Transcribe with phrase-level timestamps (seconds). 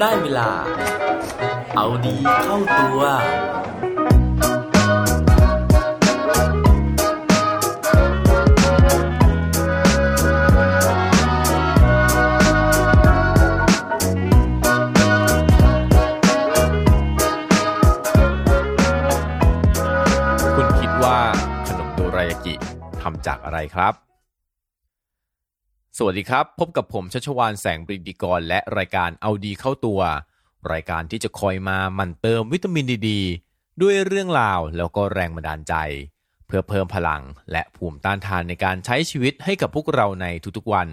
[0.00, 0.50] ได้เวลา
[1.74, 3.00] เอาดีเข้าตัว
[20.54, 21.18] คุณคิดว่า
[21.66, 22.54] ขนมโดรายากิ
[23.02, 24.07] ทำจากอะไรครับ
[26.00, 30.00] สวัสดีครับ พบกับผมชัชวานแสงบริดีกร และรายการเอาดีเข้าตัว
[30.72, 33.10] รายการที่จะคอยมาหมั่นเติมวิตามินดีด
[33.82, 35.74] ด้วยเรื่องราวแล้วก็แรงบันดาลใจ
[36.46, 37.22] เพื่อเพิ่มพลัง
[37.52, 40.88] และภูมิต้านทานในการใช้ชีวิตให้กับพวกเราในทุกๆวัน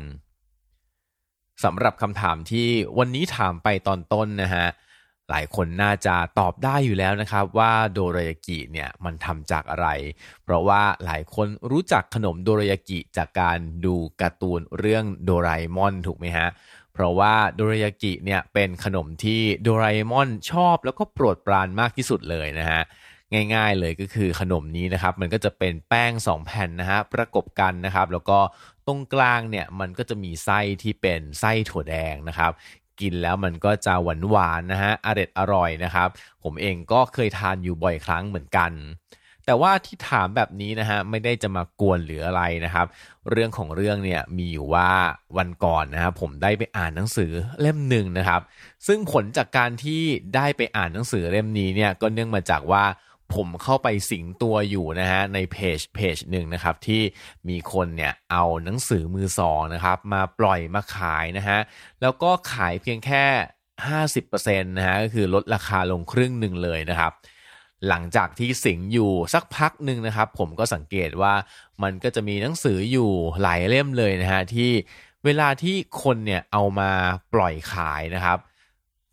[1.64, 4.68] สำหรับคำถามที่วันนี้ถามไปตอนต้นนะฮะ
[5.30, 9.88] หลายคนน่าจะตอบได้อยู่แล้วนะครับว่าโดรยากิเนี่ยมันทำจากอะไร
[10.44, 16.48] เพราะว่าหลายคนรู้จักขนมโดรยากิจากการดูการ์ตูนเรื่องโดราเอมอนถูกไหมฮะ
[16.94, 22.82] เพราะว่าโดรยากิเนี่ยเป็นขนมที่โดราเอมอนชอบแล้วก็โปรดปรานมากที่สุดเลยนะฮะ
[23.56, 28.40] ง่ายๆเลยก็คือขนมนี้นะครับมันก็จะเป็นแป้ง 2 แผ่นนะฮะประกบกันนะครับ แล้วก็
[28.88, 32.52] ตรงกลางเนี่ยมันก็จะมีไส้ที่เป็นไส้ถั่วแดงนะครับ
[33.02, 36.10] กินแล้วมันก็จะหวานหวานๆนะฮะอร่อยอร่อยนะครับ
[36.44, 38.72] ผมเองก็เคยทานอยู่บ่อยครั้งเหมือนกัน
[39.46, 42.88] แต่ว่าที่ถามแบบนี้นะฮะไม่ได้จะมากวนหรืออะไรนะครับ
[43.32, 44.90] เรื่องของเรื่องเนี่ยมีอยู่ว่า
[45.38, 48.42] วันก่อนนะครับผมได้ไปอ่านหนังสือเล่มหนึ่งนะครับ
[48.88, 50.02] ซึ่งผลจากการที่
[50.36, 52.84] ได้ไปอ่านหนังสือเล่มนี้เนี่ยก็เนื่องมาจากว่า
[53.34, 57.02] ผมเข้าไปสิงตัวอยู่นะฮะในเพจเพจหนึ่งนะครับที่
[57.50, 61.60] มีคนเนี่ยเอาหนังสือมือสองนะครับมาปล่อยมาขายนะฮะ
[62.02, 63.26] แล้วก็ขายเพียงแค่
[63.94, 67.12] 50%นะฮะก็คือลดราคาลงครึ่งหนึ่งเลยนะครับ
[67.88, 71.34] หลังจากที่สิงอยู่สักพักหนึ่งนะครับ ผมก็สังเกตว่า
[71.84, 74.72] มันก็จะมีหนังสืออยู่หลายเล่มเลยนะฮะที่
[75.26, 76.92] เวลาที่คนเนี่ยเอามา
[77.34, 78.38] ปล่อยขายนะครับ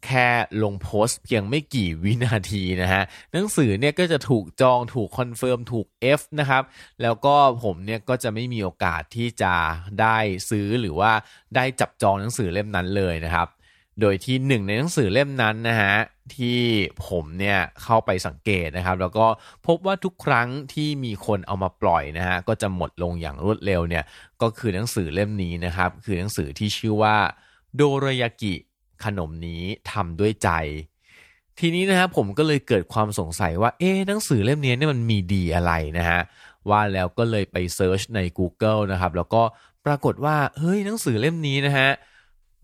[0.07, 0.29] แค่
[0.63, 5.87] ลงโพสต์เพียงไม่กี่วินาทีนะฮะหนังสือเนี่ยก็จะถูกจองถูก confirm ถูก
[6.19, 6.63] F นะครับ
[7.03, 9.55] แล้วก็ผมเนี่ยก็จะไม่มีโอกาสที่จะ
[10.01, 10.19] ได้
[10.51, 11.13] ซื้อหรือว่า
[11.57, 13.49] ได้จับจองหนังสือเล่มนั้นเลยนะครับ
[14.01, 15.95] โดยที่หนึ่งในหนังสือเล่มนั้นนะฮะ
[16.37, 16.61] ที่
[17.09, 19.27] ผมเนี่ยเข้าไปสังเกตนะครับ แล้วก็
[19.67, 24.05] พบว่าทุกครั้งที่มีคนเอามาปล่อยนะฮะก็จะหมดลงอย่างรวดเร็วเนี่ย
[24.43, 27.17] ก็คือหนังสือเล่มนี้นะครับ คือหนังสือที่ชื่อว่า
[27.77, 28.55] โดรยากิ
[29.05, 30.51] ขนมนี้ทำด้วยใจ
[31.59, 36.21] ทีนี้นะครับผมก็เลยเกิดความสงสัยว่า เอ๊ะหนังสือเล่มนี้เนี่ยมันมีดีอะไรนะฮะ
[36.71, 39.43] ว่าแล้วก็เลยไปเซิร์ชใน Google นะครับ แล้วก็
[39.87, 41.89] ปรากฏว่า เฮ้ยหนังสือเล่มนี้นะฮะ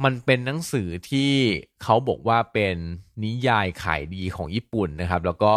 [0.05, 1.33] มันเป็นหนังสือที่
[1.83, 2.77] เขาบอกว่าเป็น
[3.25, 5.53] นิยายขายดีของญี่ปุ่นนะครับ แล้วก็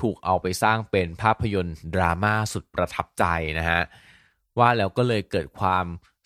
[0.00, 3.24] ถูกเอาไปสร้างเป็นภาพยนตร์ดราม่าสุดประทับใจ
[3.58, 3.80] นะฮะ
[4.58, 5.84] ว่าแล้วก็เลยเกิดความ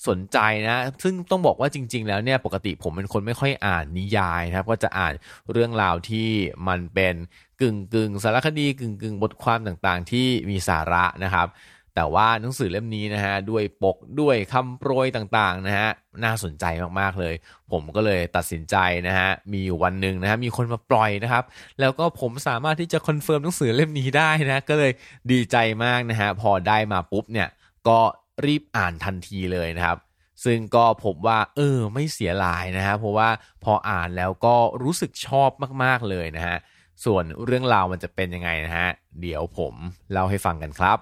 [0.08, 5.14] สนใจนะ ซึ่งต้องบอกว่าจริง ๆ แล้วเนี่ยปกติผมเป็นคนไม่ค่อยอ่านนิยายนะครับ ก็จะอ่าน
[5.52, 6.28] เรื่องราวที่
[6.68, 7.14] มันเป็น
[7.60, 11.48] กึ่งกึ่งสารคดีกึ่งกึ่งบทความต่างๆ ที่มีสาระนะครับ
[11.94, 15.88] แต่ว่าหนังสือเล่มนี้นะฮะด้วยปกด้วยคำโปรยต่างๆนะฮะ
[16.24, 16.64] น่าสนใจ
[17.00, 17.34] มากๆเลย
[17.70, 21.44] ผมก็เลยตัดสินใจนะฮะมีวันหนึ่งนะฮะมีคนมาปล่อยนะครับ
[21.80, 24.92] แล้วก็ผมสามารถที่จะ confirm หนังสือเล่มนี้ได้นะก็เลย
[25.32, 27.48] ดีใจมากนะฮะพอได้มาปุ๊บเนี่ย
[27.88, 28.00] ก็
[28.46, 29.98] รีบอ่านทันทีเลยนะครับ
[30.44, 33.28] ซึ่งก็ผมว่า เออ ไม่เสียหลายนะฮะเพราะว่า
[33.64, 35.50] พออ่านแล้วก็รู้สึกชอบ
[35.82, 36.56] มากๆเลยนะฮะ
[37.04, 38.88] ส่วนเรื่องราวมันจะเป็นยังไงนะฮะ
[39.20, 39.74] เดี๋ยวผม
[40.12, 40.98] เล่าให้ฟังกันครับ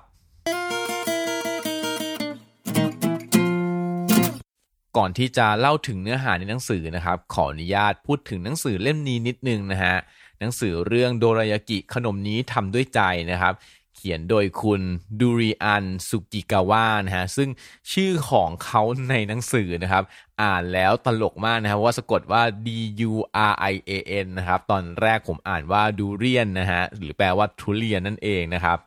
[4.96, 9.96] ก่อนที่จะเล่าถึงเนื้อหาในหนังสือนะครับ ขออนุญาตพูดถึงหนังสือเล่มนี้นิดนึงนะฮะ
[10.40, 13.00] หนังสือเรื่องโดรายากิขนมนี้ทำด้วยใจ
[13.30, 13.54] นะครับ
[13.98, 14.82] เขียนโดยคุณ
[15.20, 17.48] ดูริอันสุกิกาวะนะฮะซึ่ง
[17.92, 20.04] ชื่อของเขาในหนังสือนะครับ
[20.42, 22.68] อ่านแล้วตลกมากนะครับว่าสะกดว่า D
[23.10, 23.12] U
[23.50, 23.92] R I A
[24.24, 28.78] N นะครับตอนแรกผมอ่านว่าดูเรียนนะฮะหรือแปลว่าทุเรียนนั่นเองนะครับ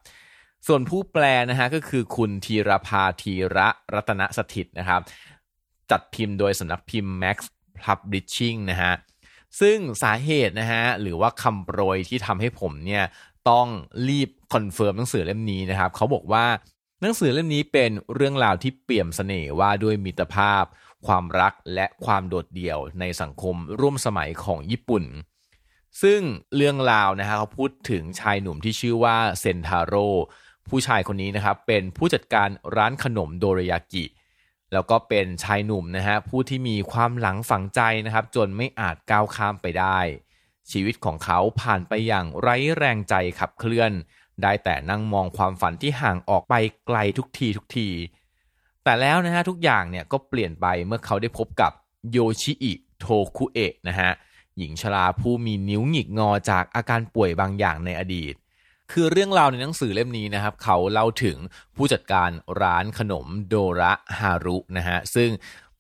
[0.68, 5.02] ส่วนผู้แปลนะฮะก็คือคุณธีรพาธีระรัตนสถิตนะครับ
[5.92, 7.38] จัดพิมพ์โดยสำนักพิมพ์ Max
[7.84, 8.94] Publishing นะฮะ
[9.62, 13.04] ซึ่งสาเหตุนะฮะหรือว่าคำโปรยที่ทำให้ผมเนี่ย
[13.50, 13.68] ต้อง
[14.10, 16.46] รีบ confirm หนังสือเล่มนี้นะครับ เขาบอกว่า
[17.02, 20.64] หนังสือเล่มนี้เป็นเรื่องราวที่เปี่ยมเสน่ห์ว่าด้วยมิตรภาพ
[21.08, 25.04] ความรักและความโดดเดี่ยวในสังคมร่วมสมัยของญี่ปุ่น
[26.02, 26.22] ซึ่ง
[26.56, 30.08] เรื่องราวนะฮะเขาพูดถึงชายหนุ่มที่ชื่อว่าเซนทาโร่
[30.70, 34.06] ผู้ชายคนนี้นะครับเป็นผู้จัดการร้านขนมโดรยากิ
[34.74, 40.00] แล้วก็เป็นชายหนุ่มนะฮะผู้ที่มีความหลังฝังใจนะครับ จนไม่อาจก้าวข้ามไปได้
[40.72, 43.92] ชีวิตของเขาผ่านไปอย่างไร้แรงใจขับเคลื่อน
[44.42, 46.54] ได้แต่นั่งมองความฝันที่ห่างออกไป
[46.86, 47.90] ไกลทุกทีทุกที
[48.84, 51.72] แต่แล้วนะฮะทุกอย่างเนี่ยก็เปลี่ยนไปเมื่อเขาได้พบกับ
[52.12, 53.06] โยชิอิโท
[53.38, 54.12] คุเอะนะฮะ
[54.58, 58.34] หญิงชราผู้มีนิ้วหงิกงอจากอาการป่วยบางอย่างในอดีต
[58.92, 61.38] คือเรื่องราวในหนังสือเล่มนี้นะครับ เขาเล่าถึง
[61.76, 62.30] ผู้จัดการ
[62.62, 65.30] ร้านขนมโดระฮารุนะฮะซึ่ง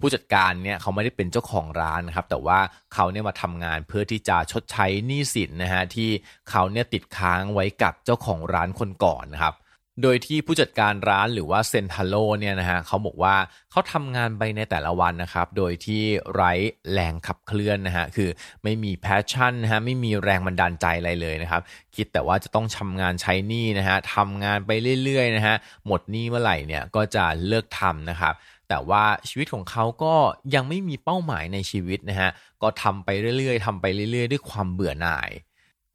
[0.01, 2.59] ผู้จัดการเนี่ยเขาไม่ได้เป็นเจ้าของร้านนะครับแต่ว่า
[2.94, 6.09] เขาเนี่ยมาทำงานเพื่อที่จะชดใช้หนี้สินนะฮะที่
[6.50, 9.56] เขาเนี่ยติดค้างไว้กับเจ้าของร้านคนก่อนนะครับ
[10.03, 13.36] โดยที่ผู้จัดการร้านหรือว่าเซนทาโร่เนี่ยนะฮะเขาบอกว่า
[13.71, 16.51] เขาทำงานไปในแต่ละวันนะครับ โดยที่ไร้
[16.94, 18.30] แรงขับเคลื่อนนะฮะคือ
[18.63, 21.62] ไม่มี passion นะฮะไม่มีแรงบันดาลใจอะไรเลยนะครับ
[21.95, 24.71] คิดแต่ว่าจะต้องทำงานใช้หนี้นะฮะทำงานไป
[25.04, 25.56] เรื่อยๆนะฮะ
[25.88, 28.33] หมดหนี้เมื่อไหร่เนี่ยก็จะเลิกทำนะครับ
[28.73, 30.15] แต่ว่าชีวิตของเขาก็
[30.56, 32.31] ยังไม่มีเป้าหมายในชีวิตนะฮะ
[32.62, 35.29] ก็ทำไปเรื่อยๆทำไปเรื่อยๆ ด้วยความเบื่อหน่าย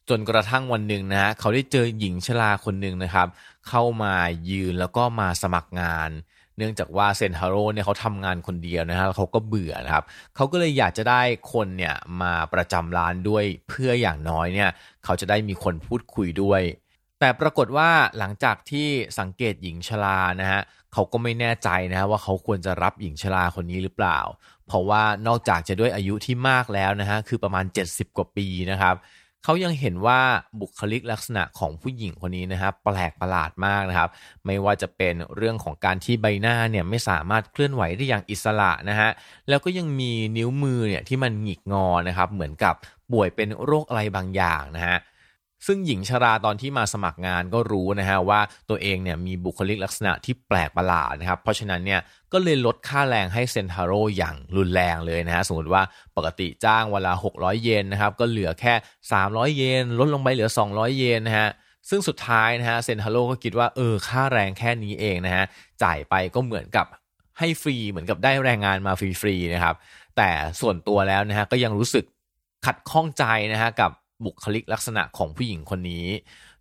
[0.09, 3.29] จนกระทั่งวันหนึ่งนะฮะเขาได้เจอหญิงชราคนหนึ่งนะครับ
[3.69, 4.15] เข้ามา
[4.51, 6.11] ยืนแล้วก็มาสมัครงาน
[6.57, 10.05] เนื่องจากว่าเซนทาโร่เนี่ยเขาทำงานคนเดียวนะฮะเขาก็เบื่อนะครับ
[10.37, 14.71] เขาก็เลยอยากจะได้คนเนี่ยมาประจำร้านด้วยเพื่ออย่างน้อยเนี่ย
[15.05, 16.63] เขาจะได้มีคนพูดคุยด้วย
[17.21, 18.89] แต่ปรากฏว่าหลังจากที่
[19.19, 20.61] สังเกตหญิงชรานะฮะ
[20.97, 24.19] เขาก็ไม่แน่ใจนะฮะว่าเขาควรจะรับหญิงชราคนนี้หรือเปล่า
[24.67, 28.97] เพราะว่านอกจากจะด้วยอายุที่มากแล้วนะฮะคือประมาณ 70 กว่าปีนะครับ
[29.45, 30.21] เขายังเห็นว่า
[30.61, 34.11] บุคลิกลักษณะของผู้หญิงคนนี้นะครับแปลกประหลาดมากนะครับ
[34.47, 39.11] ไม่ว่าจะเป็นเรื่องของการที่ใบหน้าเนี่ยไม่สามารถเคลื่อนไหวได้อย่างอิสระนะฮะ
[39.49, 42.75] แล้วก็ยังมีนิ้วมือเนี่ยที่มันหงิกงอนะครับเหมือนกับ
[43.13, 44.99] ป่วยเป็นโรคอะไรบางอย่างนะฮะ
[45.67, 52.01] ซึ่งหญิงชราตอนที่มาสมัครงานก็รู้นะฮะว่าตัวเองเนี่ยมีบุคลิกลักษณะที่แปลกประหลาดนะครับ เพราะฉะนั้นเนี่ย
[52.33, 55.83] ก็เลยลดค่าแรงให้เซนทาโร่อย่างรุนแรงเลยนะฮะสมมติว่า
[56.17, 58.75] ปกติจ้างเวลา 600 เยนนะครับ ก็เหลือแค่
[59.15, 61.49] 300 เยน ลดลงไปเหลือ 200 เยนนะฮะ
[61.91, 65.45] ซึ่งสุดท้ายนะฮะเซนทาโร่ก็คิดว่าเออค่าแรงแค่นี้เองนะฮะ
[65.83, 66.87] จ่ายไปก็เหมือนกับ
[67.39, 69.75] ให้ฟรีเหมือนกับได้แรงงานมาฟรีๆนะครับ
[70.17, 70.31] แต่
[70.61, 72.05] ส่วนตัวแล้วนะฮะก็ยังรู้สึก
[72.67, 73.91] ขัดข้องใจนะฮะกับ
[74.25, 76.07] บุคลิกลักษณะของผู้หญิงคนนี้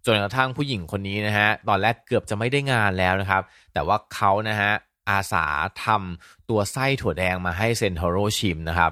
[0.05, 3.43] จนกระทั่งผู้หญิงคนนี้นะฮะตอนแรกเกือบจะไม่ได้งานแล้วนะครับ
[3.73, 4.71] แต่ว่าเขานะฮะ
[5.09, 5.45] อาสา
[5.85, 8.91] ทำตัวไส้ถั่วแดงมาให้เซนทโรชิมนะครับ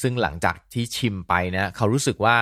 [0.00, 2.36] ซึ่งหลังจากที่ชิมไปนะเขารู้สึกว่า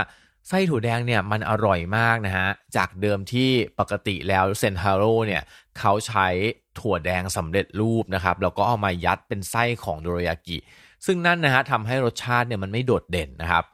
[0.48, 5.42] ไส้ถั่วแดงเนี่ยมันอร่อยมากนะฮะจากเดิมที่ปกติแล้วเซนทาโร่เนี่ย
[5.78, 6.28] เขาใช้
[6.78, 10.58] ถั่วแดงสำเร็จรูปนะครับแล้วก็เอามายัดเป็นไส้ของโดรยากิ
[11.06, 13.64] ซึ่งนั่นนะฮะทำให้รสชาติเนี่ยมันไม่โดดเด่นนะครับ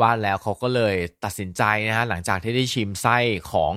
[0.00, 3.18] ว่าแล้วเขาก็เลยตัดสินใจนะฮะหลังจากที่ได้ชิมไส้
[3.52, 3.72] ของ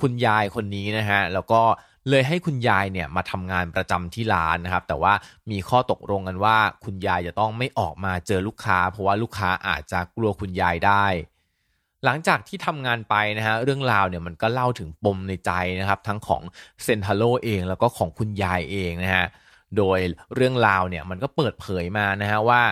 [0.00, 1.62] คุณยายคนนี้นะฮะแล้วก็
[2.10, 5.12] เลยให้คุณยายเนี่ยมาทำงานประจำที่ร้านนะครับ แต่ว่า
[5.50, 11.06] มีข้อตกลงกันว่า คุณยายจะต้องไม่ออกมาเจอลูกค้า เพราะว่าลูกค้าอาจจะกลัวคุณยายได้
[12.04, 16.42] หลังจากที่ทำงานไปนะฮะเรื่องราวเนี่ยมันก็เล่าถึงปมในใจนะครับ ทั้งของ
[16.84, 19.26] เซนทาโลเองแล้วก็ของคุณยายเองนะฮะ
[19.76, 19.98] โดย
[20.34, 22.62] เรื่องราวเนี่ยมันก็เปิดเผยมานะฮะว่า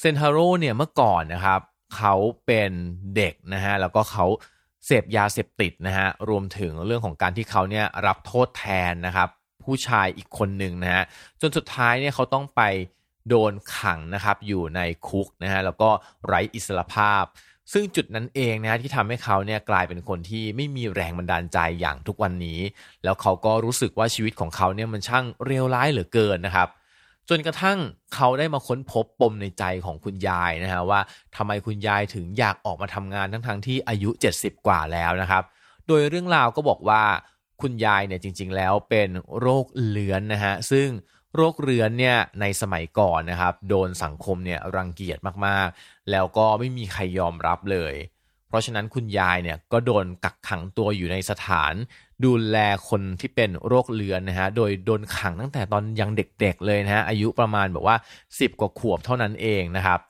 [0.00, 1.60] เซนทาโรเนี่ยเมื่อก่อนนะครับ
[1.96, 2.14] เขา
[2.46, 2.70] เป็น
[3.16, 4.26] เด็กนะฮะแล้วก็เขา
[4.86, 9.28] เสพยาเสพติดนะฮะรวมถึงเรื่องของการที่เขาเนี่ยรับโทษแทนนะครับ
[9.64, 11.02] ผู้ชายอีกคนหนึ่งนะฮะ
[11.40, 12.62] จนสุดท้ายเนี่ยเขาต้องไป
[13.28, 15.90] โดนขังนะครับอยู่ในคุกนะฮะแล้วก็
[16.26, 17.24] ไร้อิสรภาพ
[17.72, 22.60] ซึ่งจุดนั้นเองนะฮะที่ทำให้เขาเนี่ยกลายเป็นคนที่ไม่มีแรงบันดาลใจอย่างทุกวันนี้
[23.04, 26.68] แล้วเขาก็รู้สึกว่าชีวิตของเขาเนี่ยมันช่างเลวร้ายเหลือเกินนะครับ
[27.30, 27.78] จนกระทั่ง
[28.14, 31.00] เขาได้มาค้นพบปมในใจของคุณยายนะฮะว่า
[31.36, 35.42] ทำไมคุณยายถึงอยากออกมาทำงานทั้งๆที่อายุ 70 กว่าแล้วนะครับ
[35.86, 37.02] โดยเรื่องราวก็บอกว่า
[37.60, 39.08] คุณยายเนี่ยจริง ๆ แล้วเป็น
[39.40, 40.88] โรคเลือนนะฮะซึ่ง
[41.36, 47.94] โรคเรื้อนเนี่ยในสมัยก่อนนะครับโดนสังคมเนี่ยรังเกียจมากๆ แล้วก็ไม่มีใครยอมรับเลย
[48.48, 51.74] เพราะฉะนั้นคุณยายเนี่ยก็โดนกักขังตัวอยู่ในสถาน
[52.24, 57.96] ดูแลคนที่เป็นโรคเลือนนะฮะ โดยโดนขังตั้งแต่ตอนยังเด็กๆเลยนะฮะ อายุประมาณแบบว่า
[58.28, 60.00] 10 กว่าขวบเท่านั้นเองนะครับ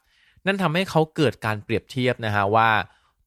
[0.47, 2.71] นั่นทำให้เขาเกิดการเปรียบเทียบนะฮะว่า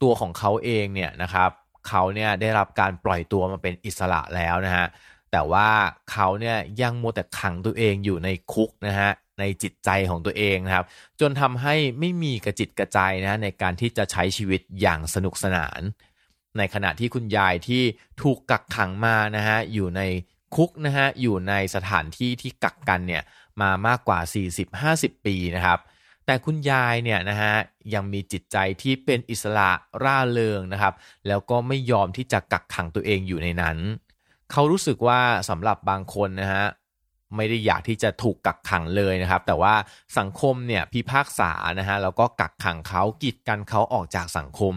[0.02, 1.50] ตัวของเขาเองเนี่ยนะครับ
[1.88, 4.86] เขาเนี่ยได้รับการปล่อยตัวมาเป็นอิสระแล้วนะฮะ
[5.32, 5.70] แต่ว่า
[6.12, 10.86] เขาเนี่ยยังมัวแต่ขังตัวเองอยู่ในคุกนะฮะในจิตใจของตัวเองนะครับ
[11.20, 15.82] จนทำให้ไม่มีกระจิตกระใจนะในการที่จะใช้ชีวิตอย่างสนุกสนาน
[16.58, 17.84] ในขณะที่คุณยายที่
[18.22, 20.02] ถูกกักขังมานะฮะอยู่ใน
[20.56, 23.24] คุกนะฮะอยู่ในสถานที่ที่กักกันเนี่ย
[23.62, 24.20] มามากกว่า
[24.74, 25.80] 40-50 ปีนะครับ
[26.26, 27.54] แต่คุณยายเนี่ยนะฮะ
[27.94, 29.72] ยังมีจิตใจที่เป็นอิสระ
[30.04, 30.94] ร่าเริงนะครับ
[31.28, 33.78] แล้วก็ไม่ยอมที่จะกักขังตัวเองอยู่ในนั้น
[34.52, 36.66] เขารู้สึกว่าสำหรับบางคนนะฮะ
[37.38, 39.74] ไม่ได้อยากที่จะถูกกักขังเลยนะครับ แต่ว่า
[40.18, 44.76] สังคมเนี่ยพิพากษานะฮะแล้วก็กักขังเขากีดกันเขาออกจากสังคม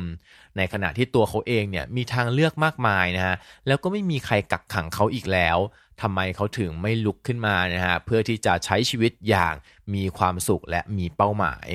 [0.56, 3.36] ในขณะที่ตัวเขาเองเนี่ยมีทางเลือกมากมายนะฮะ
[3.66, 5.58] แล้วก็ไม่มีใครกักขังเขาอีกแล้ว
[6.02, 9.54] ทำไมเขาถึงไม่ลุกขึ้นมานะฮะเพื่อที่จะใช้ชีวิตอย่าง
[9.94, 11.68] มีความสุขและมีเป้าหมาย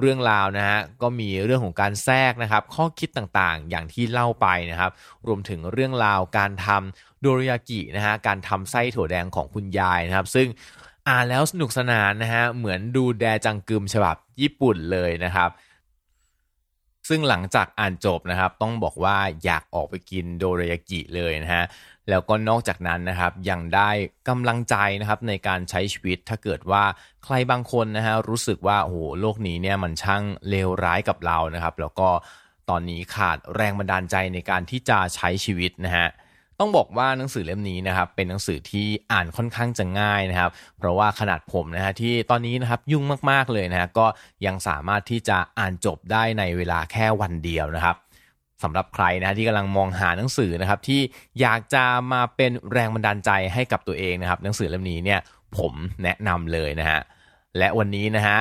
[0.00, 4.90] เรื่องราวนะฮะก็มีเรื่องของการแทรกนะครับ ข้อคิดต่างๆ อย่างที่เล่าไปนะครับ
[5.26, 10.48] รวมถึงเรื่องราวการทำ โดริยากินะฮะการทำไส้ถั่วแดงของคุณยายนะครับ ซึ่ง
[11.08, 15.50] อ่านแล้วสนุกสนานนะฮะเหมือนดูแดจังกึมฉบับญี่ปุ่นเลยนะครับ
[17.08, 21.64] ซึ่งหลังจากอ่านจบนะครับ ต้องบอกว่าอยากออกไปกินโดรยากิเลยนะฮะ
[22.10, 23.90] แล้วก็นอกจากนั้นนะครับยังได้
[24.28, 26.84] กำลังใจนะครับในการใช้ชีวิตถ้าเกิดว่า
[27.24, 32.08] ใครบางคนนะฮะรู้สึกว่าโอ้โหโลกนี้เนี่ยมันช่างเลวร้ายกับเรานะครับ แล้วก็
[32.70, 36.06] ตอนนี้ขาดแรงบันดาลใจในการที่จะใช้ชีวิตนะฮะ
[36.60, 44.06] ต้องบอกว่าหนังสือเล่มนี้นะครับเป็นหนังสือที่อ่านค่อนข้างจะง่ายนะครับ เพราะว่าขนาดผมนะฮะที่ตอนนี้นะครับยุ่งมากๆเลยนะฮะก็
[44.46, 47.96] ยังสามารถที่จะอ่านจบได้ในเวลาแค่วันเดียวนะครับ
[48.62, 51.00] สำหรับใครนะที่กำลังมองหาหนังสือนะครับที่
[51.40, 55.20] อยากจะมาเป็นแรงบันดาลใจให้กับตัวเองนะครับ หนังสือเล่มนี้เนี่ย
[55.56, 55.72] ผม
[56.02, 57.00] แนะนำเลยนะฮะ
[57.58, 58.38] และวันนี้นะฮะ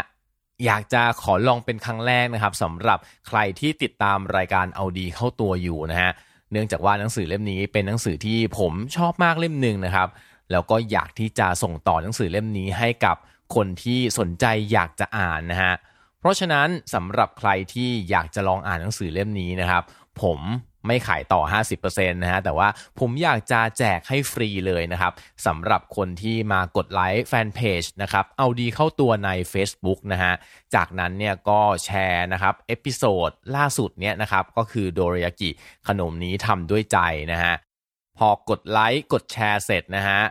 [0.65, 6.11] อยากจะขอลองเป็นครั้งแรกนะครับสำหรับใครที่ติดตามรายการเอาดีเข้าตัวอยู่นะฮะ
[6.51, 10.09] เนื่องจากว่าหนังสือเล่มนี้เป็นหนังสือที่ผมชอบมากเล่มหนึ่งนะครับ
[10.51, 13.15] แล้วก็อยากที่จะส่งต่อหนังสือเล่มนี้ให้กับ
[13.55, 15.73] คนที่สนใจอยากจะอ่านนะฮะ
[16.19, 19.83] เพราะฉะนั้นสำหรับใครที่อยากจะลองอ่านหนังสือเล่มนี้นะครับ
[20.21, 20.39] ผม
[20.87, 21.41] ไม่ขายต่อ
[21.77, 22.67] 50%นะฮะแต่ว่า
[22.99, 25.13] ผมอยากจะแจกให้ฟรีเลยนะครับ
[25.45, 30.33] สำหรับคนที่มากดไลค์แฟนเพจนะครับเอาดีเข้าตัวใน Facebook นะฮะ
[30.75, 35.49] จากนั้นเนี่ยก็แชร์นะครับ episode ล่าสุดเนี่ยนะครับก็คือโดรยากิ
[35.87, 36.99] ขนมนี้ทำด้วยใจ
[37.31, 37.53] นะฮะ
[38.17, 40.21] พอกดไลค์กดแชร์เสร็จนะฮะ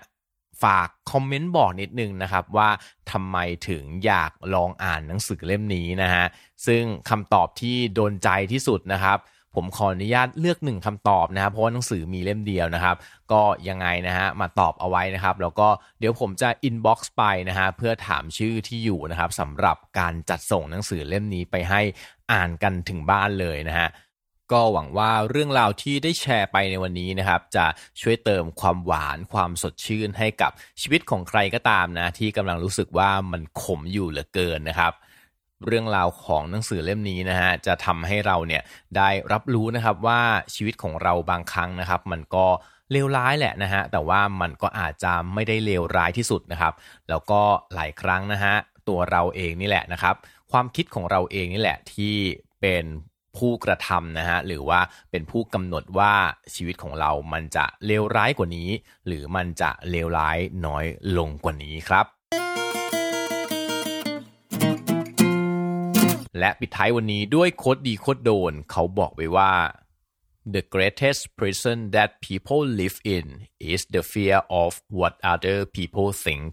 [0.64, 2.68] ฝากคอมเมนต์บอกนิดนึงนะครับว่า
[3.10, 3.36] ทำไม
[3.68, 6.24] ถึงอยากลองอ่านหนังสือเล่มนี้นะฮะ
[6.66, 9.18] ซึ่งคำตอบที่โดนใจที่สุดนะครับ
[9.56, 12.96] ผมขออนุญาตเลือกหนึ่งคำตอบนะครับ เพราะว่าหนังสือมีเล่มเดียวนะครับ
[13.32, 21.80] ก็ยังไงนะฮะมาตอบเอาไว้นะครับ แล้วก็เดี๋ยวผมจะอินบ็อกซ์ไปนะฮะเพื่อถามชื่อที่อยู่นะครับสำหรับการจัดส่งหนังสือเล่มนี้ไปให้
[22.32, 23.88] อ่านกันถึงบ้านเลยนะฮะ
[24.52, 27.66] ก็หวังว่าเรื่องราวที่ได้แชร์ไปในวันนี้นะครับ จะ
[28.00, 34.92] ช่วยเติมความหวานความสดชื่นให้กับชีวิตของใครก็ตามนะ ที่กำลังรู้สึกว่ามันขมอยู่เหลือเกินนะครับ
[35.64, 38.62] เรื่องราวของหนังสือเล่มนี้นะฮะจะทำให้เราเนี่ย
[38.96, 40.20] ได้รับรู้นะครับว่า
[40.54, 42.46] ชีวิตของเราบางครั้งนะครับ มันก็
[42.92, 46.72] เลวร้ายแหละนะฮะแต่ว่ามันก็อาจจะไม่ได้เลวร้ายที่สุดนะครับ
[47.08, 47.40] แล้วก็
[47.74, 48.54] หลายครั้งนะฮะ
[48.88, 50.14] ตัวเราเองนี่แหละนะครับ
[50.52, 52.16] ความคิดของเราเองนี่แหละที่
[52.60, 52.84] เป็น
[53.36, 56.14] ผู้กระทำนะฮะหรือว่าเป็นผู้กำหนดว่า
[56.54, 58.68] ชีวิตของเรามันจะเลวร้ายกว่านี้
[59.06, 60.84] หรือมันจะเลวร้ายน้อย
[61.18, 62.06] ลงกว่านี้ครับ
[66.38, 69.52] และปิดท้ายวันนี้ด้วยโคดดีโคดโดน เขาบอกไว้ว่า
[70.54, 73.26] the greatest prison that people live in
[73.72, 76.50] is the fear of what other people think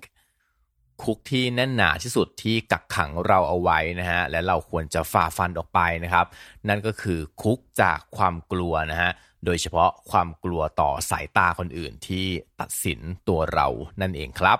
[1.03, 6.25] คุกที่แน่นหนาที่สุดที่กักขังเราเอาไว้นะฮะและเราควรจะฝ่าฟันออกไปนะครับ
[6.67, 9.11] นั่นก็คือคุกจากความกลัวนะฮะ
[9.45, 12.25] โดยเฉพาะความกลัวต่อสายตาคนอื่นที่
[12.59, 13.67] ตัดสินตัวเรา
[14.01, 14.59] นั่นเองครับ